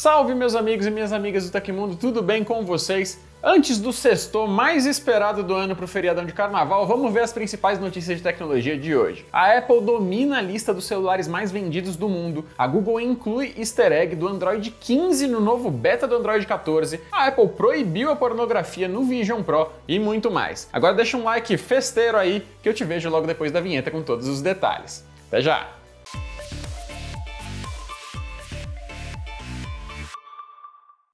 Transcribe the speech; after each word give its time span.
Salve 0.00 0.34
meus 0.34 0.54
amigos 0.54 0.86
e 0.86 0.90
minhas 0.90 1.12
amigas 1.12 1.44
do 1.44 1.52
Tecmundo, 1.52 1.94
tudo 1.94 2.22
bem 2.22 2.42
com 2.42 2.64
vocês? 2.64 3.20
Antes 3.44 3.78
do 3.78 3.92
sexto 3.92 4.48
mais 4.48 4.86
esperado 4.86 5.42
do 5.42 5.54
ano 5.54 5.76
para 5.76 5.84
o 5.84 5.88
feriadão 5.88 6.24
de 6.24 6.32
carnaval, 6.32 6.86
vamos 6.86 7.12
ver 7.12 7.20
as 7.20 7.34
principais 7.34 7.78
notícias 7.78 8.16
de 8.16 8.22
tecnologia 8.22 8.78
de 8.78 8.96
hoje. 8.96 9.26
A 9.30 9.58
Apple 9.58 9.82
domina 9.82 10.38
a 10.38 10.40
lista 10.40 10.72
dos 10.72 10.86
celulares 10.86 11.28
mais 11.28 11.52
vendidos 11.52 11.96
do 11.96 12.08
mundo, 12.08 12.46
a 12.56 12.66
Google 12.66 12.98
inclui 12.98 13.52
easter 13.58 13.92
egg 13.92 14.16
do 14.16 14.26
Android 14.26 14.70
15 14.70 15.26
no 15.26 15.38
novo 15.38 15.70
beta 15.70 16.08
do 16.08 16.16
Android 16.16 16.46
14, 16.46 16.98
a 17.12 17.26
Apple 17.26 17.48
proibiu 17.48 18.10
a 18.10 18.16
pornografia 18.16 18.88
no 18.88 19.04
Vision 19.04 19.42
Pro 19.42 19.68
e 19.86 19.98
muito 19.98 20.30
mais. 20.30 20.66
Agora 20.72 20.94
deixa 20.94 21.18
um 21.18 21.24
like 21.24 21.54
festeiro 21.58 22.16
aí 22.16 22.42
que 22.62 22.68
eu 22.70 22.72
te 22.72 22.84
vejo 22.84 23.10
logo 23.10 23.26
depois 23.26 23.52
da 23.52 23.60
vinheta 23.60 23.90
com 23.90 24.02
todos 24.02 24.26
os 24.26 24.40
detalhes. 24.40 25.04
Até 25.28 25.42
já! 25.42 25.79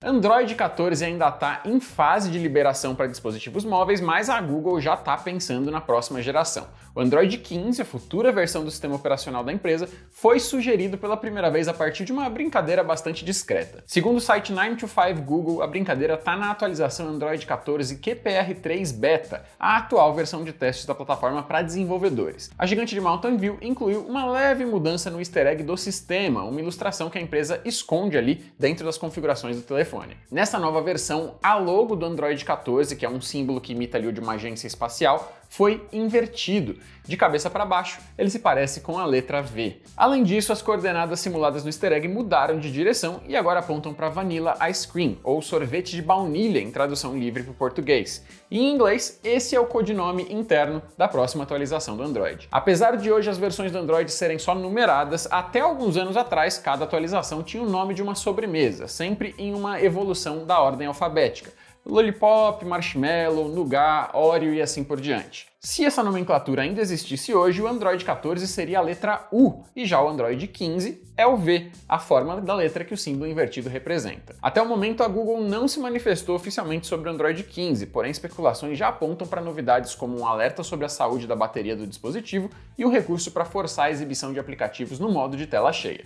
Android 0.07 0.54
14 0.54 1.05
ainda 1.05 1.27
está 1.27 1.62
em 1.65 1.80
fase 1.80 2.30
de 2.30 2.38
liberação 2.38 2.95
para 2.95 3.09
dispositivos 3.09 3.64
móveis, 3.64 4.01
mas 4.01 4.30
a 4.30 4.41
Google 4.41 4.80
já 4.80 4.95
está 4.95 5.16
pensando 5.16 5.69
na 5.69 5.80
próxima 5.80 6.23
geração. 6.23 6.69
O 6.96 7.00
Android 7.02 7.36
15, 7.36 7.82
a 7.82 7.84
futura 7.84 8.32
versão 8.32 8.64
do 8.64 8.70
sistema 8.70 8.95
operacional 8.95 9.45
da 9.45 9.52
empresa, 9.52 9.86
foi 10.10 10.41
sugerido 10.41 10.96
pela 10.96 11.14
primeira 11.14 11.50
vez 11.50 11.69
a 11.69 11.74
partir 11.74 12.06
de 12.06 12.12
uma 12.12 12.30
brincadeira 12.30 12.82
bastante 12.82 13.22
discreta. 13.22 13.84
Segundo 13.86 14.16
o 14.16 14.20
site 14.20 14.50
925 14.50 15.20
Google, 15.20 15.62
a 15.62 15.66
brincadeira 15.66 16.14
está 16.14 16.34
na 16.38 16.50
atualização 16.50 17.06
Android 17.09 17.45
14 17.45 17.98
QPR3 17.98 18.95
Beta, 18.95 19.45
a 19.60 19.77
atual 19.77 20.14
versão 20.14 20.42
de 20.42 20.55
testes 20.55 20.86
da 20.86 20.95
plataforma 20.95 21.42
para 21.42 21.60
desenvolvedores. 21.60 22.50
A 22.56 22.64
gigante 22.64 22.95
de 22.95 23.00
Mountain 23.02 23.36
View 23.36 23.58
incluiu 23.60 24.00
uma 24.00 24.24
leve 24.24 24.64
mudança 24.64 25.10
no 25.10 25.19
easter 25.19 25.47
egg 25.48 25.62
do 25.64 25.77
sistema, 25.77 26.44
uma 26.44 26.62
ilustração 26.62 27.10
que 27.10 27.19
a 27.19 27.20
empresa 27.20 27.60
esconde 27.66 28.16
ali 28.16 28.42
dentro 28.58 28.86
das 28.86 28.97
configurações 28.97 29.56
do 29.56 29.62
telefone. 29.62 30.16
Nessa 30.30 30.58
nova 30.58 30.80
versão, 30.80 31.34
a 31.42 31.56
logo 31.56 31.94
do 31.94 32.06
Android 32.06 32.42
14, 32.42 32.97
que 32.97 33.05
é 33.05 33.10
um 33.10 33.20
símbolo 33.20 33.60
que 33.60 33.75
imita 33.75 33.98
ali 33.98 34.06
o 34.06 34.12
de 34.14 34.20
uma 34.20 34.33
agência 34.33 34.66
espacial, 34.66 35.36
foi 35.48 35.86
invertido. 35.92 36.77
De 37.06 37.16
cabeça 37.16 37.48
para 37.48 37.64
baixo, 37.64 38.00
ele 38.19 38.28
se 38.28 38.41
parece 38.41 38.80
com 38.80 38.98
a 38.98 39.06
letra 39.06 39.41
V. 39.41 39.80
Além 39.97 40.25
disso, 40.25 40.53
as 40.53 40.61
coordenadas 40.61 41.20
simuladas 41.20 41.62
no 41.62 41.69
easter 41.69 41.92
egg 41.92 42.08
mudaram 42.08 42.58
de 42.58 42.70
direção 42.72 43.20
e 43.28 43.36
agora 43.36 43.61
apontam 43.61 43.94
para 43.94 44.08
Vanilla 44.08 44.56
Ice 44.69 44.88
Cream, 44.88 45.16
ou 45.22 45.41
sorvete 45.41 45.94
de 45.94 46.03
baunilha 46.03 46.58
em 46.58 46.70
tradução 46.70 47.16
livre 47.16 47.44
para 47.44 47.53
o 47.53 47.55
português. 47.55 48.25
Em 48.50 48.72
inglês, 48.72 49.20
esse 49.22 49.55
é 49.55 49.61
o 49.61 49.66
codinome 49.66 50.27
interno 50.30 50.83
da 50.98 51.06
próxima 51.06 51.44
atualização 51.44 51.97
do 51.97 52.03
Android. 52.03 52.48
Apesar 52.50 52.97
de 52.97 53.12
hoje 53.12 53.31
as 53.31 53.38
versões 53.38 53.70
do 53.70 53.78
Android 53.78 54.10
serem 54.10 54.38
só 54.38 54.55
numeradas, 54.55 55.28
até 55.31 55.60
alguns 55.60 55.97
anos 55.97 56.16
atrás 56.16 56.58
cada 56.58 56.84
atualização 56.84 57.42
tinha 57.42 57.62
o 57.62 57.70
nome 57.70 57.94
de 57.94 58.03
uma 58.03 58.16
sobremesa, 58.16 58.88
sempre 58.88 59.33
em 59.38 59.55
uma 59.55 59.81
evolução 59.81 60.44
da 60.44 60.60
ordem 60.60 60.88
alfabética. 60.88 61.53
Lollipop, 61.87 62.65
Marshmallow, 62.65 63.48
Nougat, 63.48 64.11
Oreo 64.12 64.53
e 64.53 64.61
assim 64.61 64.83
por 64.83 65.01
diante. 65.01 65.47
Se 65.61 65.84
essa 65.84 66.03
nomenclatura 66.03 66.62
ainda 66.62 66.81
existisse 66.81 67.33
hoje, 67.33 67.62
o 67.62 67.67
Android 67.67 68.05
14 68.05 68.47
seria 68.47 68.78
a 68.78 68.83
letra 68.83 69.27
U 69.33 69.62
e 69.75 69.87
já 69.87 70.01
o 70.01 70.09
Android 70.09 70.47
15 70.47 71.03
é 71.17 71.27
o 71.27 71.37
V, 71.37 71.70
a 71.89 71.98
forma 71.98 72.41
da 72.41 72.55
letra 72.55 72.84
que 72.84 72.93
o 72.93 72.97
símbolo 72.97 73.31
invertido 73.31 73.69
representa. 73.69 74.34
Até 74.43 74.61
o 74.61 74.69
momento, 74.69 75.03
a 75.03 75.09
Google 75.09 75.41
não 75.41 75.67
se 75.67 75.81
manifestou 75.81 76.37
oficialmente 76.37 76.87
sobre 76.87 77.09
o 77.09 77.12
Android 77.12 77.43
15, 77.43 77.87
porém 77.87 78.11
especulações 78.11 78.77
já 78.77 78.89
apontam 78.89 79.27
para 79.27 79.41
novidades 79.41 79.95
como 79.95 80.19
um 80.21 80.27
alerta 80.27 80.62
sobre 80.62 80.87
a 80.87 80.89
saúde 80.89 81.27
da 81.27 81.34
bateria 81.34 81.77
do 81.77 81.87
dispositivo 81.87 82.50
e 82.77 82.84
um 82.84 82.91
recurso 82.91 83.31
para 83.31 83.45
forçar 83.45 83.87
a 83.87 83.91
exibição 83.91 84.33
de 84.33 84.41
aplicativos 84.41 84.98
no 84.98 85.11
modo 85.11 85.37
de 85.37 85.47
tela 85.47 85.73
cheia. 85.73 86.05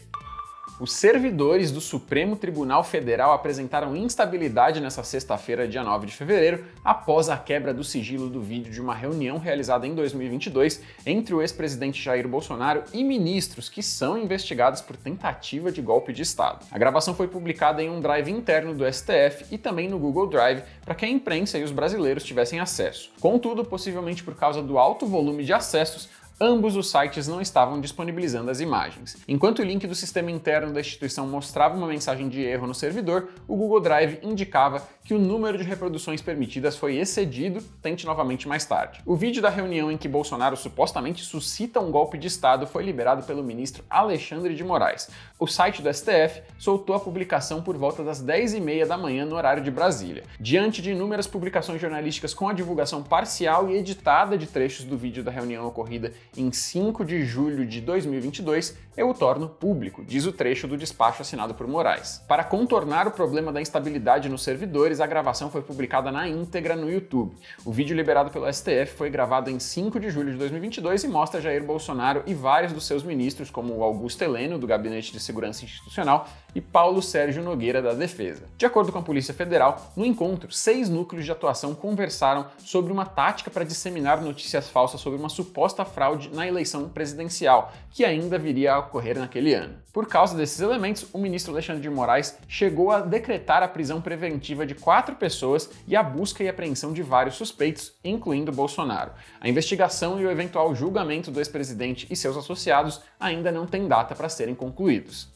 Os 0.81 0.95
servidores 0.95 1.71
do 1.71 1.79
Supremo 1.79 2.37
Tribunal 2.37 2.83
Federal 2.83 3.35
apresentaram 3.35 3.95
instabilidade 3.95 4.81
nesta 4.81 5.05
sexta-feira, 5.05 5.69
dia 5.69 5.85
9 5.85 6.07
de 6.07 6.15
fevereiro, 6.15 6.65
após 6.83 7.29
a 7.29 7.37
quebra 7.37 7.75
do 7.75 7.85
sigilo 7.85 8.31
do 8.31 8.41
vídeo 8.41 8.73
de 8.73 8.81
uma 8.81 8.95
reunião 8.95 9.37
realizada 9.37 9.87
em 9.87 9.95
2022 9.95 10.81
entre 11.05 11.35
o 11.35 11.43
ex-presidente 11.43 12.03
Jair 12.03 12.27
Bolsonaro 12.27 12.83
e 12.95 13.05
ministros 13.05 13.69
que 13.69 13.83
são 13.83 14.17
investigados 14.17 14.81
por 14.81 14.97
tentativa 14.97 15.71
de 15.71 15.83
golpe 15.83 16.15
de 16.15 16.23
Estado. 16.23 16.65
A 16.71 16.79
gravação 16.79 17.15
foi 17.15 17.29
publicada 17.29 17.83
em 17.83 17.91
um 17.91 18.01
drive 18.01 18.31
interno 18.31 18.75
do 18.75 18.91
STF 18.91 19.45
e 19.51 19.59
também 19.59 19.87
no 19.87 19.99
Google 19.99 20.29
Drive 20.29 20.63
para 20.83 20.95
que 20.95 21.05
a 21.05 21.11
imprensa 21.11 21.59
e 21.59 21.63
os 21.63 21.73
brasileiros 21.73 22.25
tivessem 22.25 22.59
acesso. 22.59 23.11
Contudo, 23.21 23.67
possivelmente 23.67 24.25
por 24.25 24.35
causa 24.35 24.63
do 24.63 24.79
alto 24.79 25.05
volume 25.05 25.45
de 25.45 25.53
acessos, 25.53 26.09
ambos 26.41 26.75
os 26.75 26.91
sites 26.91 27.29
não 27.29 27.41
estavam 27.41 27.81
disponibilizando 27.81 28.51
as 28.51 28.61
imagens. 28.61 29.19
Enquanto 29.29 29.59
o 29.59 29.65
link 29.65 29.87
do 29.87 29.95
sistema 29.95 30.31
interno 30.31 30.73
da 30.73 30.81
instituição 30.81 31.27
mostrava 31.27 31.77
uma 31.77 31.87
mensagem 31.87 32.29
de 32.29 32.41
erro 32.41 32.67
no 32.67 32.75
servidor, 32.75 33.29
o 33.47 33.55
Google 33.55 33.81
Drive 33.81 34.19
indicava 34.23 34.83
que 35.05 35.13
o 35.13 35.19
número 35.19 35.59
de 35.59 35.65
reproduções 35.65 36.23
permitidas 36.23 36.77
foi 36.77 36.97
excedido, 36.97 37.61
tente 37.83 38.07
novamente 38.07 38.47
mais 38.49 38.65
tarde. 38.65 39.01
O 39.05 39.17
vídeo 39.17 39.43
da 39.43 39.51
reunião 39.51 39.91
em 39.91 39.99
que 39.99 40.09
Bolsonaro 40.09 40.57
supostamente 40.57 41.25
suscita 41.25 41.81
um 41.81 41.91
golpe 41.91 42.17
de 42.17 42.29
Estado 42.29 42.67
foi 42.67 42.85
liberado 42.85 43.25
pelo 43.25 43.43
ministro 43.43 43.85
Alexandre 43.91 44.55
de 44.55 44.65
Moraes. 44.65 45.11
O 45.39 45.47
site 45.47 45.83
do 45.83 45.93
STF 45.93 46.43
soltou 46.59 46.95
a 46.95 47.01
publicação 47.01 47.63
por 47.63 47.77
volta 47.77 48.05
das 48.05 48.23
10h30 48.23 48.87
da 48.87 48.97
manhã 48.97 49.25
no 49.25 49.37
horário 49.37 49.63
de 49.63 49.71
Brasília. 49.71 50.23
Diante 50.39 50.81
de 50.81 50.93
inúmeras 50.93 51.27
publicações 51.27 51.81
jornalísticas 51.81 52.33
com 52.33 52.49
a 52.49 52.53
divulgação 52.53 53.03
parcial 53.03 53.69
e 53.69 53.77
editada 53.77 54.39
de 54.39 54.47
trechos 54.47 54.85
do 54.85 54.97
vídeo 54.97 55.25
da 55.25 55.31
reunião 55.31 55.67
ocorrida 55.67 56.13
em 56.37 56.53
5 56.53 57.05
de 57.05 57.25
julho 57.25 57.67
de 57.67 57.81
2022, 57.81 58.77
eu 59.01 59.09
o 59.09 59.15
torno 59.15 59.49
público, 59.49 60.05
diz 60.05 60.27
o 60.27 60.33
trecho 60.33 60.69
do 60.69 60.77
despacho 60.77 61.23
assinado 61.23 61.55
por 61.55 61.67
Moraes. 61.67 62.23
Para 62.29 62.45
contornar 62.45 63.09
o 63.09 63.11
problema 63.11 63.51
da 63.51 63.61
instabilidade 63.61 64.29
nos 64.29 64.43
servidores, 64.43 65.01
a 65.01 65.07
gravação 65.07 65.51
foi 65.51 65.63
publicada 65.63 66.13
na 66.13 66.29
íntegra 66.29 66.77
no 66.77 66.91
YouTube. 66.91 67.35
O 67.65 67.73
vídeo 67.73 67.97
liberado 67.97 68.31
pelo 68.31 68.53
STF 68.53 68.95
foi 68.99 69.09
gravado 69.09 69.49
em 69.49 69.59
5 69.59 69.99
de 69.99 70.11
julho 70.11 70.33
de 70.33 70.39
2022 70.39 71.05
e 71.05 71.09
mostra 71.09 71.41
Jair 71.41 71.65
Bolsonaro 71.65 72.23
e 72.27 72.35
vários 72.35 72.75
dos 72.75 72.85
seus 72.85 73.03
ministros, 73.03 73.51
como 73.51 73.75
o 73.75 73.83
Augusto 73.83 74.23
Heleno, 74.23 74.59
do 74.59 74.67
Gabinete 74.67 75.13
de 75.13 75.21
Segurança 75.21 75.65
Institucional, 75.65 76.29
e 76.55 76.61
Paulo 76.61 77.01
Sérgio 77.01 77.43
Nogueira, 77.43 77.81
da 77.81 77.95
Defesa. 77.95 78.45
De 78.59 78.67
acordo 78.67 78.93
com 78.93 78.99
a 78.99 79.03
Polícia 79.03 79.33
Federal, 79.33 79.93
no 79.97 80.05
encontro, 80.05 80.53
seis 80.53 80.91
núcleos 80.91 81.25
de 81.25 81.33
atuação 81.33 81.75
conversaram 81.75 82.47
sobre 82.59 82.93
uma 82.93 83.07
tática 83.07 83.51
para 83.51 83.65
disseminar 83.65 84.21
notícias 84.21 84.69
falsas 84.69 85.01
sobre 85.01 85.19
uma 85.19 85.31
suposta 85.31 85.87
fraude 85.87 86.29
na 86.35 86.47
eleição 86.47 86.89
presidencial, 86.89 87.73
que 87.91 88.05
ainda 88.05 88.39
viria 88.39 88.75
a 88.75 88.90
ocorrer 88.91 89.17
naquele 89.19 89.55
ano. 89.55 89.77
Por 89.93 90.07
causa 90.07 90.37
desses 90.37 90.61
elementos, 90.61 91.07
o 91.13 91.19
ministro 91.19 91.53
Alexandre 91.53 91.81
de 91.81 91.89
Moraes 91.89 92.37
chegou 92.49 92.91
a 92.91 93.01
decretar 93.01 93.63
a 93.63 93.69
prisão 93.69 94.01
preventiva 94.01 94.67
de 94.67 94.75
quatro 94.75 95.15
pessoas 95.15 95.71
e 95.87 95.97
a 95.97 96.03
busca 96.03 96.43
e 96.43 96.49
apreensão 96.49 96.93
de 96.93 97.03
vários 97.03 97.37
suspeitos, 97.37 97.95
incluindo 98.05 98.53
Bolsonaro. 98.53 99.13
A 99.41 99.49
investigação 99.49 100.21
e 100.21 100.27
o 100.27 100.31
eventual 100.31 100.75
julgamento 100.75 101.31
do 101.31 101.41
ex-presidente 101.41 102.07
e 102.11 102.17
seus 102.17 102.37
associados 102.37 103.01
ainda 103.19 103.51
não 103.53 103.67
têm 103.67 103.89
data 103.89 104.15
para 104.15 104.29
serem 104.29 104.55
concluídos. 104.55 105.29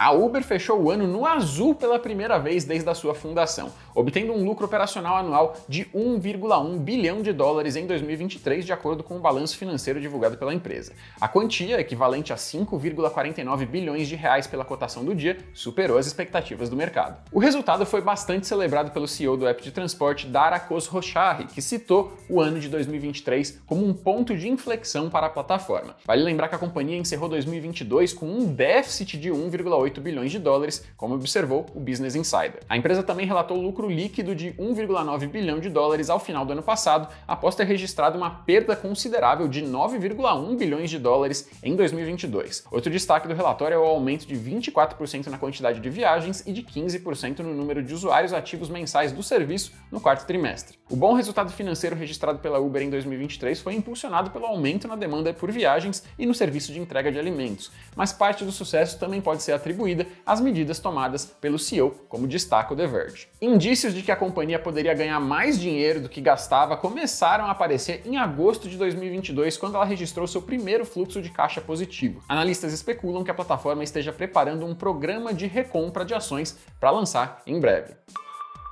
A 0.00 0.12
Uber 0.12 0.42
fechou 0.42 0.80
o 0.80 0.90
ano 0.90 1.06
no 1.06 1.26
azul 1.26 1.74
pela 1.74 1.98
primeira 1.98 2.38
vez 2.38 2.64
desde 2.64 2.88
a 2.88 2.94
sua 2.94 3.14
fundação, 3.14 3.70
obtendo 3.94 4.32
um 4.32 4.42
lucro 4.42 4.64
operacional 4.64 5.14
anual 5.14 5.54
de 5.68 5.84
1,1 5.94 6.78
bilhão 6.78 7.20
de 7.20 7.34
dólares 7.34 7.76
em 7.76 7.86
2023, 7.86 8.64
de 8.64 8.72
acordo 8.72 9.04
com 9.04 9.18
o 9.18 9.20
balanço 9.20 9.58
financeiro 9.58 10.00
divulgado 10.00 10.38
pela 10.38 10.54
empresa. 10.54 10.94
A 11.20 11.28
quantia, 11.28 11.78
equivalente 11.78 12.32
a 12.32 12.36
5,49 12.36 13.66
bilhões 13.66 14.08
de 14.08 14.16
reais 14.16 14.46
pela 14.46 14.64
cotação 14.64 15.04
do 15.04 15.14
dia, 15.14 15.36
superou 15.52 15.98
as 15.98 16.06
expectativas 16.06 16.70
do 16.70 16.76
mercado. 16.76 17.18
O 17.30 17.38
resultado 17.38 17.84
foi 17.84 18.00
bastante 18.00 18.46
celebrado 18.46 18.92
pelo 18.92 19.06
CEO 19.06 19.36
do 19.36 19.46
app 19.46 19.62
de 19.62 19.70
transporte, 19.70 20.26
Dara 20.26 20.58
Khosrowshahi, 20.58 21.44
que 21.44 21.60
citou 21.60 22.16
o 22.26 22.40
ano 22.40 22.58
de 22.58 22.70
2023 22.70 23.60
como 23.66 23.84
um 23.84 23.92
ponto 23.92 24.34
de 24.34 24.48
inflexão 24.48 25.10
para 25.10 25.26
a 25.26 25.30
plataforma. 25.30 25.94
Vale 26.06 26.22
lembrar 26.22 26.48
que 26.48 26.54
a 26.54 26.58
companhia 26.58 26.96
encerrou 26.96 27.28
2022 27.28 28.14
com 28.14 28.24
um 28.24 28.46
déficit 28.50 29.18
de 29.18 29.28
1,8 29.28 29.89
1,8 29.90 30.00
bilhões 30.00 30.30
de 30.30 30.38
dólares, 30.38 30.84
como 30.96 31.14
observou 31.14 31.66
o 31.74 31.80
Business 31.80 32.14
Insider. 32.14 32.60
A 32.68 32.76
empresa 32.76 33.02
também 33.02 33.26
relatou 33.26 33.60
lucro 33.60 33.88
líquido 33.88 34.34
de 34.34 34.52
1,9 34.52 35.26
bilhão 35.28 35.58
de 35.58 35.68
dólares 35.68 36.08
ao 36.08 36.20
final 36.20 36.44
do 36.44 36.52
ano 36.52 36.62
passado, 36.62 37.08
após 37.26 37.54
ter 37.54 37.64
registrado 37.64 38.16
uma 38.16 38.30
perda 38.30 38.76
considerável 38.76 39.48
de 39.48 39.62
9,1 39.62 40.56
bilhões 40.56 40.90
de 40.90 40.98
dólares 40.98 41.48
em 41.62 41.74
2022. 41.74 42.64
Outro 42.70 42.90
destaque 42.90 43.28
do 43.28 43.34
relatório 43.34 43.74
é 43.74 43.78
o 43.78 43.84
aumento 43.84 44.26
de 44.26 44.34
24% 44.34 45.26
na 45.26 45.38
quantidade 45.38 45.80
de 45.80 45.90
viagens 45.90 46.46
e 46.46 46.52
de 46.52 46.62
15% 46.62 47.40
no 47.40 47.54
número 47.54 47.82
de 47.82 47.92
usuários 47.92 48.32
ativos 48.32 48.68
mensais 48.68 49.12
do 49.12 49.22
serviço 49.22 49.72
no 49.90 50.00
quarto 50.00 50.26
trimestre. 50.26 50.78
O 50.88 50.96
bom 50.96 51.14
resultado 51.14 51.52
financeiro 51.52 51.96
registrado 51.96 52.38
pela 52.38 52.58
Uber 52.58 52.82
em 52.82 52.90
2023 52.90 53.60
foi 53.60 53.74
impulsionado 53.74 54.30
pelo 54.30 54.46
aumento 54.46 54.88
na 54.88 54.96
demanda 54.96 55.32
por 55.32 55.50
viagens 55.50 56.02
e 56.18 56.26
no 56.26 56.34
serviço 56.34 56.72
de 56.72 56.80
entrega 56.80 57.12
de 57.12 57.18
alimentos, 57.18 57.70
mas 57.94 58.12
parte 58.12 58.44
do 58.44 58.52
sucesso 58.52 58.98
também 58.98 59.20
pode 59.20 59.42
ser 59.42 59.52
atribuído 59.52 59.69
atribuída 59.70 60.06
às 60.26 60.40
medidas 60.40 60.78
tomadas 60.78 61.24
pelo 61.24 61.58
CEO, 61.58 61.90
como 62.08 62.26
destaca 62.26 62.74
o 62.74 62.76
The 62.76 62.86
Verge. 62.86 63.28
Indícios 63.40 63.94
de 63.94 64.02
que 64.02 64.10
a 64.10 64.16
companhia 64.16 64.58
poderia 64.58 64.92
ganhar 64.92 65.20
mais 65.20 65.58
dinheiro 65.58 66.00
do 66.00 66.08
que 66.08 66.20
gastava 66.20 66.76
começaram 66.76 67.46
a 67.46 67.52
aparecer 67.52 68.02
em 68.04 68.16
agosto 68.16 68.68
de 68.68 68.76
2022, 68.76 69.56
quando 69.56 69.76
ela 69.76 69.84
registrou 69.84 70.26
seu 70.26 70.42
primeiro 70.42 70.84
fluxo 70.84 71.22
de 71.22 71.30
caixa 71.30 71.60
positivo. 71.60 72.22
Analistas 72.28 72.72
especulam 72.72 73.24
que 73.24 73.30
a 73.30 73.34
plataforma 73.34 73.84
esteja 73.84 74.12
preparando 74.12 74.66
um 74.66 74.74
programa 74.74 75.32
de 75.32 75.46
recompra 75.46 76.04
de 76.04 76.14
ações 76.14 76.58
para 76.78 76.90
lançar 76.90 77.42
em 77.46 77.60
breve. 77.60 77.94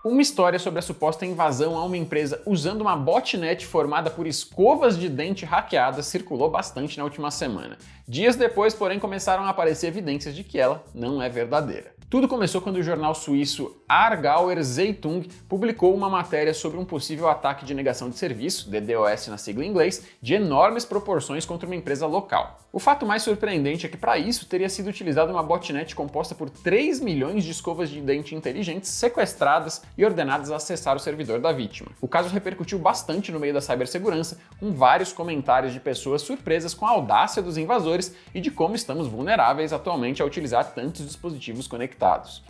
Uma 0.04 0.22
história 0.22 0.60
sobre 0.60 0.78
a 0.78 0.82
suposta 0.82 1.26
invasão 1.26 1.76
a 1.76 1.84
uma 1.84 1.96
empresa 1.96 2.40
usando 2.46 2.82
uma 2.82 2.96
botnet 2.96 3.66
formada 3.66 4.08
por 4.08 4.28
escovas 4.28 4.96
de 4.96 5.08
dente 5.08 5.44
hackeadas 5.44 6.06
circulou 6.06 6.48
bastante 6.48 6.96
na 6.96 7.02
última 7.02 7.32
semana. 7.32 7.76
Dias 8.06 8.36
depois, 8.36 8.74
porém, 8.74 9.00
começaram 9.00 9.42
a 9.42 9.48
aparecer 9.48 9.88
evidências 9.88 10.36
de 10.36 10.44
que 10.44 10.56
ela 10.56 10.84
não 10.94 11.20
é 11.20 11.28
verdadeira. 11.28 11.97
Tudo 12.10 12.26
começou 12.26 12.62
quando 12.62 12.76
o 12.76 12.82
jornal 12.82 13.14
suíço 13.14 13.76
Argauer 13.87 14.62
Zeitung 14.62 15.28
publicou 15.46 15.94
uma 15.94 16.08
matéria 16.08 16.55
sobre 16.55 16.78
um 16.78 16.84
possível 16.84 17.28
ataque 17.28 17.66
de 17.66 17.75
negação 17.75 18.08
de 18.08 18.16
serviço, 18.16 18.70
DDoS 18.70 19.28
na 19.28 19.37
sigla 19.37 19.62
em 19.62 19.69
inglês, 19.69 20.06
de 20.22 20.32
enormes 20.32 20.87
proporções 20.87 21.44
contra 21.44 21.66
uma 21.66 21.76
empresa 21.76 22.06
local. 22.06 22.60
O 22.72 22.78
fato 22.78 23.05
mais 23.05 23.22
surpreendente 23.22 23.84
é 23.84 23.88
que 23.90 23.96
para 23.99 24.16
isso 24.16 24.46
teria 24.46 24.70
sido 24.70 24.88
utilizada 24.88 25.31
uma 25.31 25.43
botnet 25.43 25.94
composta 25.94 26.34
por 26.34 26.49
3 26.49 27.00
milhões 27.00 27.44
de 27.44 27.50
escovas 27.50 27.90
de 27.90 28.00
dente 28.00 28.34
inteligentes 28.34 28.88
sequestradas 28.90 29.82
e 29.96 30.02
ordenadas 30.02 30.50
a 30.50 30.56
acessar 30.56 30.96
o 30.96 31.00
servidor 31.00 31.40
da 31.40 31.52
vítima. 31.52 31.90
O 32.00 32.08
caso 32.08 32.31
repercutiu 32.31 32.78
bastante 32.78 33.31
no 33.31 33.40
meio 33.40 33.52
da 33.52 33.61
cibersegurança, 33.61 34.38
com 34.58 34.72
vários 34.72 35.12
comentários 35.12 35.75
de 35.75 35.81
pessoas 35.81 36.22
surpresas 36.22 36.72
com 36.72 36.87
a 36.87 36.90
audácia 36.90 37.43
dos 37.43 37.58
invasores 37.58 38.14
e 38.34 38.40
de 38.40 38.50
como 38.50 38.75
estamos 38.75 39.06
vulneráveis 39.06 39.75
atualmente 39.75 40.22
a 40.22 40.25
utilizar 40.25 40.72
tantos 40.72 41.06
dispositivos 41.06 41.66
conectados. 41.66 41.97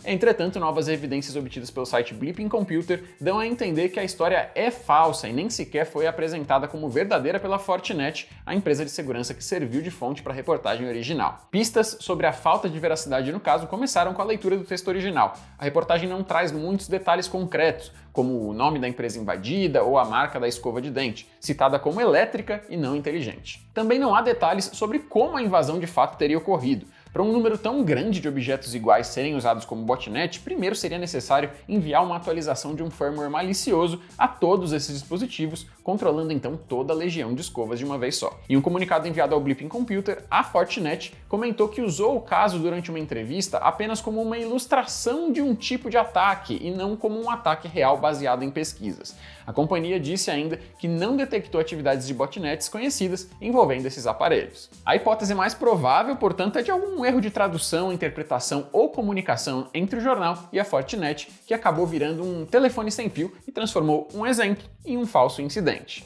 Entretanto, 0.05 0.59
novas 0.59 0.87
evidências 0.87 1.35
obtidas 1.35 1.71
pelo 1.71 1.85
site 1.85 2.13
Blipping 2.13 2.47
Computer 2.47 3.03
dão 3.19 3.39
a 3.39 3.47
entender 3.47 3.89
que 3.89 3.99
a 3.99 4.03
história 4.03 4.51
é 4.55 4.69
falsa 4.69 5.27
e 5.27 5.33
nem 5.33 5.49
sequer 5.49 5.85
foi 5.85 6.07
apresentada 6.07 6.67
como 6.67 6.89
verdadeira 6.89 7.39
pela 7.39 7.59
Fortinet, 7.59 8.29
a 8.45 8.53
empresa 8.53 8.85
de 8.85 8.91
segurança 8.91 9.33
que 9.33 9.43
serviu 9.43 9.81
de 9.81 9.91
fonte 9.91 10.21
para 10.21 10.31
a 10.31 10.35
reportagem 10.35 10.87
original. 10.87 11.47
Pistas 11.49 11.97
sobre 11.99 12.27
a 12.27 12.33
falta 12.33 12.69
de 12.69 12.79
veracidade 12.79 13.31
no 13.31 13.39
caso 13.39 13.67
começaram 13.67 14.13
com 14.13 14.21
a 14.21 14.25
leitura 14.25 14.57
do 14.57 14.63
texto 14.63 14.87
original. 14.87 15.35
A 15.57 15.63
reportagem 15.63 16.07
não 16.07 16.23
traz 16.23 16.51
muitos 16.51 16.87
detalhes 16.87 17.27
concretos, 17.27 17.91
como 18.11 18.49
o 18.49 18.53
nome 18.53 18.79
da 18.79 18.87
empresa 18.87 19.19
invadida 19.19 19.83
ou 19.83 19.97
a 19.97 20.05
marca 20.05 20.39
da 20.39 20.47
escova 20.47 20.81
de 20.81 20.89
dente, 20.89 21.29
citada 21.39 21.79
como 21.79 22.01
elétrica 22.01 22.61
e 22.69 22.75
não 22.75 22.95
inteligente. 22.95 23.65
Também 23.73 23.99
não 23.99 24.13
há 24.13 24.21
detalhes 24.21 24.71
sobre 24.73 24.99
como 24.99 25.37
a 25.37 25.41
invasão 25.41 25.79
de 25.79 25.87
fato 25.87 26.17
teria 26.17 26.37
ocorrido. 26.37 26.85
Para 27.11 27.23
um 27.23 27.31
número 27.31 27.57
tão 27.57 27.83
grande 27.83 28.19
de 28.19 28.27
objetos 28.27 28.75
iguais 28.75 29.07
serem 29.07 29.35
usados 29.35 29.65
como 29.65 29.83
botnet, 29.83 30.41
primeiro 30.41 30.75
seria 30.75 30.99
necessário 30.99 31.49
enviar 31.67 32.03
uma 32.05 32.15
atualização 32.15 32.75
de 32.75 32.83
um 32.83 32.91
firmware 32.91 33.31
malicioso 33.31 33.99
a 34.15 34.27
todos 34.27 34.73
esses 34.73 34.93
dispositivos, 34.99 35.65
controlando 35.83 36.31
então 36.31 36.55
toda 36.55 36.93
a 36.93 36.95
legião 36.95 37.33
de 37.33 37.41
escovas 37.41 37.79
de 37.79 37.85
uma 37.85 37.97
vez 37.97 38.15
só. 38.15 38.39
Em 38.47 38.55
um 38.55 38.61
comunicado 38.61 39.07
enviado 39.07 39.33
ao 39.33 39.41
Blipping 39.41 39.67
Computer, 39.67 40.23
a 40.29 40.43
Fortinet 40.43 41.15
comentou 41.27 41.67
que 41.67 41.81
usou 41.81 42.15
o 42.15 42.21
caso 42.21 42.59
durante 42.59 42.91
uma 42.91 42.99
entrevista 42.99 43.57
apenas 43.57 44.01
como 44.01 44.21
uma 44.21 44.37
ilustração 44.37 45.31
de 45.31 45.41
um 45.41 45.55
tipo 45.55 45.89
de 45.89 45.97
ataque 45.97 46.59
e 46.61 46.69
não 46.69 46.95
como 46.95 47.19
um 47.19 47.31
ataque 47.31 47.67
real 47.67 47.97
baseado 47.97 48.43
em 48.43 48.51
pesquisas. 48.51 49.15
A 49.47 49.51
companhia 49.51 49.99
disse 49.99 50.29
ainda 50.29 50.57
que 50.77 50.87
não 50.87 51.17
detectou 51.17 51.59
atividades 51.59 52.05
de 52.05 52.13
botnets 52.13 52.69
conhecidas 52.69 53.27
envolvendo 53.41 53.87
esses 53.87 54.05
aparelhos. 54.05 54.69
A 54.85 54.95
hipótese 54.95 55.33
mais 55.33 55.55
provável, 55.55 56.15
portanto, 56.15 56.59
é 56.59 56.61
de 56.61 56.69
algum 56.69 56.98
erro 57.05 57.21
de 57.21 57.29
tradução, 57.29 57.91
interpretação 57.91 58.67
ou 58.71 58.89
comunicação 58.89 59.69
entre 59.73 59.99
o 59.99 60.01
jornal 60.01 60.49
e 60.51 60.59
a 60.59 60.65
Fortinet, 60.65 61.29
que 61.45 61.53
acabou 61.53 61.85
virando 61.85 62.23
um 62.23 62.45
telefone 62.45 62.91
sem 62.91 63.09
fio 63.09 63.35
e 63.47 63.51
transformou 63.51 64.07
um 64.13 64.25
exemplo 64.25 64.63
em 64.85 64.97
um 64.97 65.05
falso 65.05 65.41
incidente. 65.41 66.05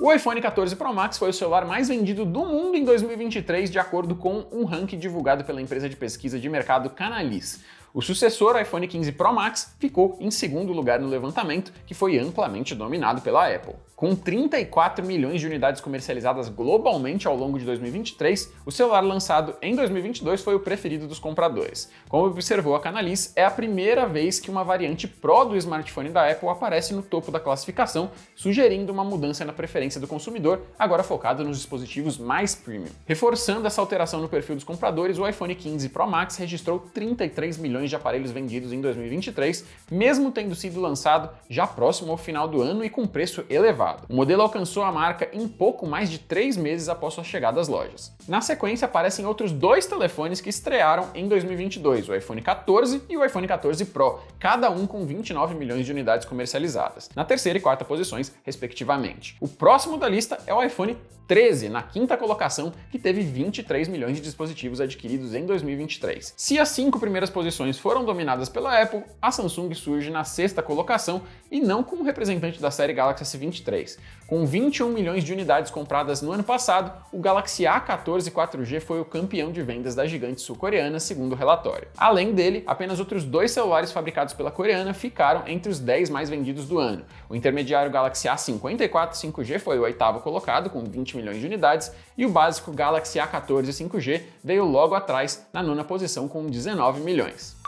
O 0.00 0.12
iPhone 0.12 0.40
14 0.40 0.74
Pro 0.74 0.92
Max 0.92 1.16
foi 1.16 1.30
o 1.30 1.32
celular 1.32 1.64
mais 1.64 1.88
vendido 1.88 2.24
do 2.24 2.44
mundo 2.44 2.76
em 2.76 2.84
2023, 2.84 3.70
de 3.70 3.78
acordo 3.78 4.16
com 4.16 4.44
um 4.50 4.64
ranking 4.64 4.98
divulgado 4.98 5.44
pela 5.44 5.62
empresa 5.62 5.88
de 5.88 5.94
pesquisa 5.94 6.40
de 6.40 6.48
mercado 6.48 6.90
Canalys. 6.90 7.60
O 7.94 8.00
sucessor, 8.00 8.58
iPhone 8.58 8.88
15 8.88 9.12
Pro 9.12 9.34
Max, 9.34 9.74
ficou 9.78 10.16
em 10.18 10.30
segundo 10.30 10.72
lugar 10.72 10.98
no 10.98 11.08
levantamento, 11.08 11.74
que 11.84 11.92
foi 11.92 12.18
amplamente 12.18 12.74
dominado 12.74 13.20
pela 13.20 13.46
Apple. 13.46 13.74
Com 14.02 14.16
34 14.16 15.06
milhões 15.06 15.40
de 15.40 15.46
unidades 15.46 15.80
comercializadas 15.80 16.48
globalmente 16.48 17.28
ao 17.28 17.36
longo 17.36 17.56
de 17.56 17.64
2023, 17.64 18.52
o 18.66 18.72
celular 18.72 19.00
lançado 19.00 19.54
em 19.62 19.76
2022 19.76 20.40
foi 20.40 20.56
o 20.56 20.58
preferido 20.60 21.06
dos 21.06 21.20
compradores. 21.20 21.88
Como 22.08 22.26
observou 22.26 22.74
a 22.74 22.80
Canalys, 22.80 23.32
é 23.36 23.44
a 23.44 23.50
primeira 23.50 24.04
vez 24.04 24.40
que 24.40 24.50
uma 24.50 24.64
variante 24.64 25.06
Pro 25.06 25.44
do 25.44 25.56
smartphone 25.56 26.08
da 26.08 26.28
Apple 26.28 26.48
aparece 26.48 26.92
no 26.92 27.00
topo 27.00 27.30
da 27.30 27.38
classificação, 27.38 28.10
sugerindo 28.34 28.92
uma 28.92 29.04
mudança 29.04 29.44
na 29.44 29.52
preferência 29.52 30.00
do 30.00 30.08
consumidor, 30.08 30.62
agora 30.76 31.04
focado 31.04 31.44
nos 31.44 31.58
dispositivos 31.58 32.18
mais 32.18 32.56
premium. 32.56 32.90
Reforçando 33.06 33.68
essa 33.68 33.80
alteração 33.80 34.20
no 34.20 34.28
perfil 34.28 34.56
dos 34.56 34.64
compradores, 34.64 35.16
o 35.16 35.28
iPhone 35.28 35.54
15 35.54 35.88
Pro 35.90 36.08
Max 36.08 36.36
registrou 36.38 36.80
33 36.92 37.56
milhões 37.56 37.81
de 37.90 37.96
aparelhos 37.96 38.30
vendidos 38.30 38.72
em 38.72 38.80
2023, 38.80 39.64
mesmo 39.90 40.30
tendo 40.30 40.54
sido 40.54 40.80
lançado 40.80 41.30
já 41.48 41.66
próximo 41.66 42.12
ao 42.12 42.16
final 42.16 42.48
do 42.48 42.62
ano 42.62 42.84
e 42.84 42.90
com 42.90 43.06
preço 43.06 43.44
elevado. 43.48 44.06
O 44.08 44.14
modelo 44.14 44.42
alcançou 44.42 44.82
a 44.82 44.92
marca 44.92 45.28
em 45.32 45.46
pouco 45.48 45.86
mais 45.86 46.10
de 46.10 46.18
três 46.18 46.56
meses 46.56 46.88
após 46.88 47.14
sua 47.14 47.24
chegada 47.24 47.60
às 47.60 47.68
lojas. 47.68 48.12
Na 48.28 48.40
sequência, 48.40 48.86
aparecem 48.86 49.26
outros 49.26 49.52
dois 49.52 49.86
telefones 49.86 50.40
que 50.40 50.50
estrearam 50.50 51.08
em 51.14 51.28
2022, 51.28 52.08
o 52.08 52.14
iPhone 52.14 52.40
14 52.40 53.02
e 53.08 53.16
o 53.16 53.24
iPhone 53.24 53.46
14 53.46 53.84
Pro, 53.86 54.20
cada 54.38 54.70
um 54.70 54.86
com 54.86 55.04
29 55.04 55.54
milhões 55.54 55.84
de 55.84 55.92
unidades 55.92 56.26
comercializadas, 56.26 57.10
na 57.14 57.24
terceira 57.24 57.58
e 57.58 57.62
quarta 57.62 57.84
posições, 57.84 58.32
respectivamente. 58.44 59.36
O 59.40 59.48
próximo 59.48 59.96
da 59.96 60.08
lista 60.08 60.38
é 60.46 60.54
o 60.54 60.62
iPhone 60.62 60.96
13, 61.26 61.68
na 61.68 61.82
quinta 61.82 62.16
colocação, 62.16 62.72
que 62.90 62.98
teve 62.98 63.22
23 63.22 63.88
milhões 63.88 64.16
de 64.16 64.22
dispositivos 64.22 64.80
adquiridos 64.80 65.34
em 65.34 65.46
2023. 65.46 66.34
Se 66.36 66.58
as 66.58 66.68
cinco 66.70 66.98
primeiras 66.98 67.30
posições 67.30 67.78
foram 67.78 68.04
dominadas 68.04 68.48
pela 68.48 68.80
Apple, 68.80 69.02
a 69.20 69.30
Samsung 69.30 69.72
surge 69.74 70.10
na 70.10 70.24
sexta 70.24 70.62
colocação 70.62 71.22
e 71.50 71.60
não 71.60 71.82
como 71.82 72.02
representante 72.02 72.60
da 72.60 72.70
série 72.70 72.92
Galaxy 72.92 73.24
S23. 73.24 73.98
Com 74.26 74.46
21 74.46 74.88
milhões 74.88 75.24
de 75.24 75.32
unidades 75.32 75.70
compradas 75.70 76.22
no 76.22 76.32
ano 76.32 76.42
passado, 76.42 76.92
o 77.12 77.18
Galaxy 77.18 77.64
A14 77.64 78.30
4G 78.30 78.80
foi 78.80 79.00
o 79.00 79.04
campeão 79.04 79.52
de 79.52 79.62
vendas 79.62 79.94
da 79.94 80.06
gigante 80.06 80.40
sul-coreana, 80.40 80.98
segundo 80.98 81.32
o 81.32 81.36
relatório. 81.36 81.88
Além 81.96 82.32
dele, 82.32 82.62
apenas 82.66 82.98
outros 82.98 83.24
dois 83.24 83.50
celulares 83.50 83.92
fabricados 83.92 84.34
pela 84.34 84.50
coreana 84.50 84.94
ficaram 84.94 85.46
entre 85.46 85.70
os 85.70 85.78
10 85.78 86.10
mais 86.10 86.30
vendidos 86.30 86.66
do 86.66 86.78
ano. 86.78 87.04
O 87.28 87.36
intermediário 87.36 87.90
Galaxy 87.90 88.28
A54 88.28 89.12
5G 89.12 89.58
foi 89.58 89.78
o 89.78 89.82
oitavo 89.82 90.20
colocado, 90.20 90.70
com 90.70 90.82
20 90.84 91.11
milhões 91.14 91.40
de 91.40 91.46
unidades, 91.46 91.92
e 92.16 92.26
o 92.26 92.28
básico 92.28 92.72
Galaxy 92.72 93.18
A14 93.18 93.68
5G 93.68 94.22
veio 94.42 94.64
logo 94.64 94.94
atrás, 94.94 95.46
na 95.52 95.62
nona 95.62 95.84
posição, 95.84 96.28
com 96.28 96.46
19 96.46 97.00
milhões. 97.00 97.61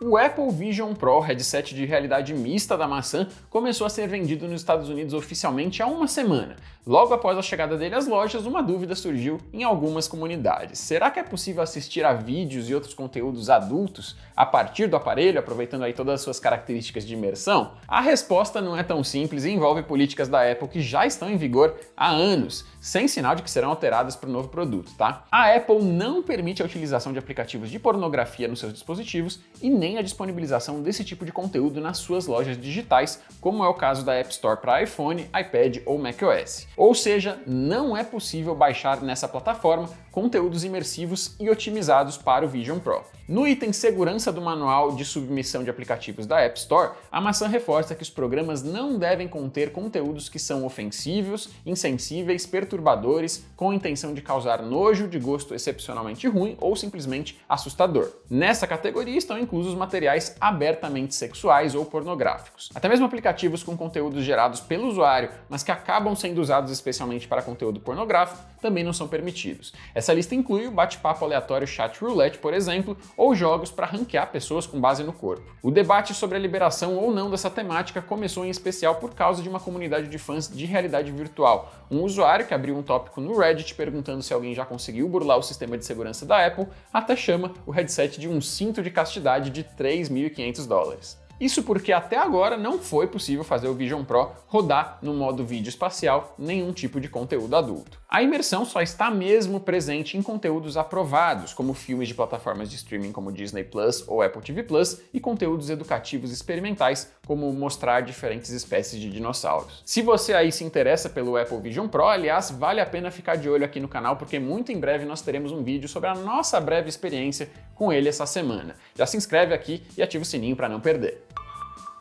O 0.00 0.16
Apple 0.16 0.48
Vision 0.52 0.94
Pro, 0.94 1.18
headset 1.18 1.74
de 1.74 1.84
realidade 1.84 2.32
mista 2.32 2.78
da 2.78 2.86
maçã, 2.86 3.26
começou 3.50 3.84
a 3.84 3.90
ser 3.90 4.06
vendido 4.06 4.46
nos 4.46 4.60
Estados 4.60 4.88
Unidos 4.88 5.12
oficialmente 5.12 5.82
há 5.82 5.88
uma 5.88 6.06
semana. 6.06 6.54
Logo 6.86 7.12
após 7.12 7.36
a 7.36 7.42
chegada 7.42 7.76
dele 7.76 7.96
às 7.96 8.06
lojas, 8.06 8.46
uma 8.46 8.62
dúvida 8.62 8.94
surgiu 8.94 9.40
em 9.52 9.64
algumas 9.64 10.06
comunidades. 10.06 10.78
Será 10.78 11.10
que 11.10 11.18
é 11.18 11.22
possível 11.24 11.62
assistir 11.62 12.04
a 12.04 12.12
vídeos 12.12 12.70
e 12.70 12.74
outros 12.74 12.94
conteúdos 12.94 13.50
adultos 13.50 14.16
a 14.36 14.46
partir 14.46 14.86
do 14.86 14.96
aparelho, 14.96 15.40
aproveitando 15.40 15.82
aí 15.82 15.92
todas 15.92 16.14
as 16.14 16.20
suas 16.20 16.38
características 16.38 17.04
de 17.04 17.14
imersão? 17.14 17.72
A 17.88 18.00
resposta 18.00 18.60
não 18.60 18.76
é 18.76 18.84
tão 18.84 19.02
simples 19.02 19.44
e 19.44 19.50
envolve 19.50 19.82
políticas 19.82 20.28
da 20.28 20.48
Apple 20.48 20.68
que 20.68 20.80
já 20.80 21.04
estão 21.06 21.28
em 21.28 21.36
vigor 21.36 21.74
há 21.96 22.08
anos, 22.08 22.64
sem 22.80 23.08
sinal 23.08 23.34
de 23.34 23.42
que 23.42 23.50
serão 23.50 23.70
alteradas 23.70 24.14
para 24.14 24.30
o 24.30 24.32
novo 24.32 24.48
produto, 24.48 24.92
tá? 24.96 25.24
A 25.30 25.52
Apple 25.54 25.82
não 25.82 26.22
permite 26.22 26.62
a 26.62 26.64
utilização 26.64 27.12
de 27.12 27.18
aplicativos 27.18 27.68
de 27.68 27.80
pornografia 27.80 28.46
nos 28.46 28.60
seus 28.60 28.72
dispositivos 28.72 29.40
e 29.60 29.68
nem 29.68 29.87
a 29.96 30.02
disponibilização 30.02 30.82
desse 30.82 31.04
tipo 31.04 31.24
de 31.24 31.32
conteúdo 31.32 31.80
nas 31.80 31.98
suas 31.98 32.26
lojas 32.26 32.60
digitais, 32.60 33.22
como 33.40 33.64
é 33.64 33.68
o 33.68 33.74
caso 33.74 34.04
da 34.04 34.14
App 34.14 34.30
Store 34.30 34.60
para 34.60 34.82
iPhone, 34.82 35.22
iPad 35.22 35.78
ou 35.86 35.96
macOS. 35.98 36.66
Ou 36.76 36.94
seja, 36.94 37.40
não 37.46 37.96
é 37.96 38.04
possível 38.04 38.54
baixar 38.54 39.00
nessa 39.00 39.28
plataforma 39.28 39.88
conteúdos 40.10 40.64
imersivos 40.64 41.36
e 41.38 41.48
otimizados 41.48 42.16
para 42.16 42.44
o 42.44 42.48
Vision 42.48 42.80
Pro. 42.80 43.04
No 43.28 43.46
item 43.46 43.72
Segurança 43.72 44.32
do 44.32 44.40
Manual 44.40 44.96
de 44.96 45.04
Submissão 45.04 45.62
de 45.62 45.70
Aplicativos 45.70 46.26
da 46.26 46.40
App 46.40 46.58
Store, 46.58 46.92
a 47.12 47.20
maçã 47.20 47.46
reforça 47.46 47.94
que 47.94 48.02
os 48.02 48.08
programas 48.10 48.62
não 48.62 48.98
devem 48.98 49.28
conter 49.28 49.70
conteúdos 49.70 50.28
que 50.28 50.38
são 50.38 50.64
ofensivos, 50.64 51.50
insensíveis, 51.64 52.46
perturbadores, 52.46 53.44
com 53.54 53.72
intenção 53.72 54.14
de 54.14 54.22
causar 54.22 54.62
nojo, 54.62 55.06
de 55.06 55.18
gosto 55.18 55.54
excepcionalmente 55.54 56.26
ruim 56.26 56.56
ou 56.58 56.74
simplesmente 56.74 57.38
assustador. 57.46 58.10
Nessa 58.30 58.66
categoria 58.66 59.18
estão 59.18 59.38
inclusos 59.38 59.74
materiais 59.78 60.36
abertamente 60.40 61.14
sexuais 61.14 61.74
ou 61.74 61.86
pornográficos. 61.86 62.68
Até 62.74 62.88
mesmo 62.88 63.06
aplicativos 63.06 63.62
com 63.62 63.76
conteúdos 63.76 64.24
gerados 64.24 64.60
pelo 64.60 64.88
usuário, 64.88 65.30
mas 65.48 65.62
que 65.62 65.70
acabam 65.70 66.14
sendo 66.14 66.40
usados 66.40 66.70
especialmente 66.70 67.26
para 67.26 67.40
conteúdo 67.40 67.80
pornográfico, 67.80 68.42
também 68.60 68.84
não 68.84 68.92
são 68.92 69.08
permitidos. 69.08 69.72
Essa 69.94 70.12
lista 70.12 70.34
inclui 70.34 70.66
o 70.66 70.70
bate-papo 70.70 71.24
aleatório 71.24 71.66
chat 71.66 71.98
roulette, 72.00 72.38
por 72.38 72.52
exemplo, 72.52 72.96
ou 73.16 73.34
jogos 73.34 73.70
para 73.70 73.86
ranquear 73.86 74.30
pessoas 74.30 74.66
com 74.66 74.80
base 74.80 75.04
no 75.04 75.12
corpo. 75.12 75.56
O 75.62 75.70
debate 75.70 76.12
sobre 76.12 76.36
a 76.36 76.40
liberação 76.40 76.96
ou 76.96 77.12
não 77.12 77.30
dessa 77.30 77.48
temática 77.48 78.02
começou 78.02 78.44
em 78.44 78.50
especial 78.50 78.96
por 78.96 79.14
causa 79.14 79.42
de 79.42 79.48
uma 79.48 79.60
comunidade 79.60 80.08
de 80.08 80.18
fãs 80.18 80.48
de 80.48 80.66
realidade 80.66 81.10
virtual. 81.12 81.72
Um 81.90 82.02
usuário 82.02 82.46
que 82.46 82.54
abriu 82.54 82.76
um 82.76 82.82
tópico 82.82 83.20
no 83.20 83.38
Reddit 83.38 83.74
perguntando 83.74 84.22
se 84.22 84.34
alguém 84.34 84.54
já 84.54 84.64
conseguiu 84.64 85.08
burlar 85.08 85.38
o 85.38 85.42
sistema 85.42 85.78
de 85.78 85.84
segurança 85.84 86.26
da 86.26 86.44
Apple, 86.44 86.66
até 86.92 87.14
chama 87.14 87.52
o 87.66 87.70
headset 87.70 88.20
de 88.20 88.28
um 88.28 88.40
cinto 88.40 88.82
de 88.82 88.90
castidade 88.90 89.50
de 89.50 89.64
3.500 89.76 90.66
dólares. 90.66 91.18
Isso 91.40 91.62
porque 91.62 91.92
até 91.92 92.16
agora 92.16 92.56
não 92.56 92.78
foi 92.78 93.06
possível 93.06 93.44
fazer 93.44 93.68
o 93.68 93.74
Vision 93.74 94.02
Pro 94.02 94.32
rodar 94.48 94.98
no 95.00 95.14
modo 95.14 95.44
vídeo 95.44 95.68
espacial 95.68 96.34
nenhum 96.36 96.72
tipo 96.72 97.00
de 97.00 97.08
conteúdo 97.08 97.54
adulto. 97.54 98.00
A 98.08 98.22
imersão 98.22 98.64
só 98.64 98.80
está 98.80 99.10
mesmo 99.10 99.60
presente 99.60 100.16
em 100.16 100.22
conteúdos 100.22 100.76
aprovados, 100.76 101.52
como 101.52 101.74
filmes 101.74 102.08
de 102.08 102.14
plataformas 102.14 102.68
de 102.70 102.76
streaming 102.76 103.12
como 103.12 103.30
Disney 103.30 103.62
Plus 103.62 104.02
ou 104.08 104.22
Apple 104.22 104.42
TV 104.42 104.62
Plus, 104.62 105.00
e 105.12 105.20
conteúdos 105.20 105.70
educativos 105.70 106.32
experimentais, 106.32 107.12
como 107.26 107.52
mostrar 107.52 108.00
diferentes 108.00 108.50
espécies 108.50 109.00
de 109.00 109.10
dinossauros. 109.10 109.82
Se 109.84 110.02
você 110.02 110.32
aí 110.32 110.50
se 110.50 110.64
interessa 110.64 111.08
pelo 111.08 111.36
Apple 111.36 111.60
Vision 111.60 111.86
Pro, 111.86 112.06
aliás, 112.06 112.50
vale 112.50 112.80
a 112.80 112.86
pena 112.86 113.10
ficar 113.10 113.36
de 113.36 113.48
olho 113.48 113.64
aqui 113.64 113.78
no 113.78 113.88
canal, 113.88 114.16
porque 114.16 114.38
muito 114.38 114.72
em 114.72 114.80
breve 114.80 115.04
nós 115.04 115.20
teremos 115.20 115.52
um 115.52 115.62
vídeo 115.62 115.88
sobre 115.88 116.08
a 116.08 116.14
nossa 116.14 116.58
breve 116.60 116.88
experiência 116.88 117.50
com 117.74 117.92
ele 117.92 118.08
essa 118.08 118.26
semana. 118.26 118.74
Já 118.96 119.06
se 119.06 119.16
inscreve 119.16 119.54
aqui 119.54 119.82
e 119.96 120.02
ativa 120.02 120.22
o 120.22 120.26
sininho 120.26 120.56
para 120.56 120.68
não 120.68 120.80
perder. 120.80 121.27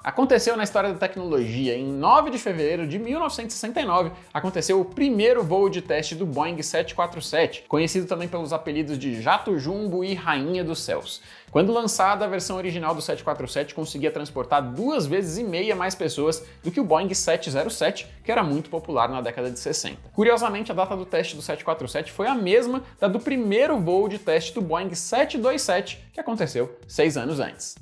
Aconteceu 0.07 0.55
na 0.55 0.63
história 0.63 0.93
da 0.93 0.97
tecnologia. 0.97 1.75
Em 1.75 1.85
9 1.85 2.29
de 2.29 2.37
fevereiro 2.37 2.87
de 2.87 2.97
1969, 2.97 4.13
aconteceu 4.33 4.79
o 4.79 4.85
primeiro 4.85 5.43
voo 5.43 5.69
de 5.69 5.81
teste 5.81 6.15
do 6.15 6.25
Boeing 6.25 6.61
747, 6.61 7.65
conhecido 7.67 8.07
também 8.07 8.25
pelos 8.25 8.53
apelidos 8.53 8.97
de 8.97 9.21
Jato 9.21 9.59
Jumbo 9.59 10.05
e 10.05 10.13
Rainha 10.13 10.63
dos 10.63 10.79
Céus. 10.79 11.21
Quando 11.51 11.73
lançada, 11.73 12.23
a 12.23 12.27
versão 12.29 12.55
original 12.55 12.95
do 12.95 13.01
747 13.01 13.75
conseguia 13.75 14.09
transportar 14.09 14.63
duas 14.63 15.05
vezes 15.05 15.39
e 15.39 15.43
meia 15.43 15.75
mais 15.75 15.93
pessoas 15.93 16.41
do 16.63 16.71
que 16.71 16.79
o 16.79 16.85
Boeing 16.85 17.13
707, 17.13 18.07
que 18.23 18.31
era 18.31 18.41
muito 18.41 18.69
popular 18.69 19.09
na 19.09 19.19
década 19.19 19.51
de 19.51 19.59
60. 19.59 19.97
Curiosamente, 20.13 20.71
a 20.71 20.75
data 20.75 20.95
do 20.95 21.05
teste 21.05 21.35
do 21.35 21.41
747 21.41 22.13
foi 22.13 22.27
a 22.27 22.33
mesma 22.33 22.81
da 22.97 23.09
do 23.09 23.19
primeiro 23.19 23.77
voo 23.77 24.07
de 24.07 24.19
teste 24.19 24.53
do 24.53 24.61
Boeing 24.61 24.95
727, 24.95 26.01
que 26.13 26.19
aconteceu 26.21 26.79
seis 26.87 27.17
anos 27.17 27.41
antes. 27.41 27.75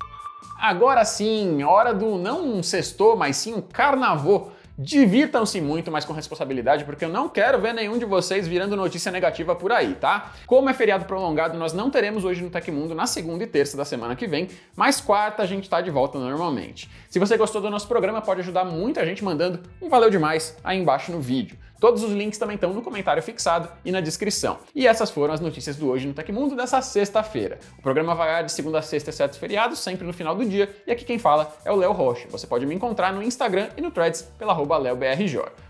Agora 0.58 1.04
sim, 1.04 1.62
hora 1.62 1.92
do 1.92 2.16
não 2.16 2.44
um 2.44 2.62
sextor, 2.62 3.16
mas 3.16 3.36
sim 3.36 3.54
um 3.54 3.60
carnaval. 3.60 4.52
Divirtam-se 4.78 5.58
muito, 5.58 5.90
mas 5.90 6.04
com 6.04 6.12
responsabilidade, 6.12 6.84
porque 6.84 7.02
eu 7.02 7.08
não 7.08 7.30
quero 7.30 7.58
ver 7.58 7.72
nenhum 7.72 7.96
de 7.96 8.04
vocês 8.04 8.46
virando 8.46 8.76
notícia 8.76 9.10
negativa 9.10 9.54
por 9.54 9.72
aí, 9.72 9.94
tá? 9.94 10.32
Como 10.46 10.68
é 10.68 10.74
feriado 10.74 11.06
prolongado, 11.06 11.56
nós 11.56 11.72
não 11.72 11.90
teremos 11.90 12.26
hoje 12.26 12.42
no 12.42 12.50
Tecmundo 12.50 12.94
na 12.94 13.06
segunda 13.06 13.42
e 13.42 13.46
terça 13.46 13.74
da 13.74 13.86
semana 13.86 14.14
que 14.14 14.26
vem, 14.26 14.48
mas 14.76 15.00
quarta 15.00 15.42
a 15.42 15.46
gente 15.46 15.66
tá 15.66 15.80
de 15.80 15.90
volta 15.90 16.18
normalmente. 16.18 16.90
Se 17.08 17.18
você 17.18 17.38
gostou 17.38 17.62
do 17.62 17.70
nosso 17.70 17.88
programa, 17.88 18.20
pode 18.20 18.40
ajudar 18.40 18.66
muita 18.66 19.02
gente 19.06 19.24
mandando 19.24 19.60
um 19.80 19.88
valeu 19.88 20.10
demais 20.10 20.58
aí 20.62 20.78
embaixo 20.78 21.10
no 21.10 21.20
vídeo. 21.20 21.56
Todos 21.80 22.02
os 22.02 22.12
links 22.12 22.38
também 22.38 22.54
estão 22.54 22.72
no 22.72 22.82
comentário 22.82 23.22
fixado 23.22 23.68
e 23.84 23.92
na 23.92 24.00
descrição. 24.00 24.58
E 24.74 24.86
essas 24.86 25.10
foram 25.10 25.34
as 25.34 25.40
notícias 25.40 25.76
do 25.76 25.88
Hoje 25.88 26.06
no 26.06 26.14
Tecmundo 26.14 26.56
dessa 26.56 26.80
sexta-feira. 26.80 27.58
O 27.78 27.82
programa 27.82 28.14
vai 28.14 28.44
de 28.44 28.52
segunda 28.52 28.78
a 28.78 28.82
sexta, 28.82 29.10
exceto 29.10 29.38
feriado, 29.38 29.76
sempre 29.76 30.06
no 30.06 30.12
final 30.12 30.34
do 30.34 30.44
dia. 30.44 30.74
E 30.86 30.92
aqui 30.92 31.04
quem 31.04 31.18
fala 31.18 31.54
é 31.64 31.70
o 31.70 31.76
Léo 31.76 31.92
Rocha. 31.92 32.28
Você 32.30 32.46
pode 32.46 32.66
me 32.66 32.74
encontrar 32.74 33.12
no 33.12 33.22
Instagram 33.22 33.68
e 33.76 33.80
no 33.80 33.90
Threads 33.90 34.22
pela 34.38 34.52
arroba 34.52 34.80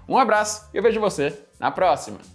Um 0.09 0.19
abraço 0.19 0.69
e 0.73 0.77
eu 0.77 0.83
vejo 0.83 1.01
você 1.01 1.37
na 1.59 1.71
próxima! 1.71 2.19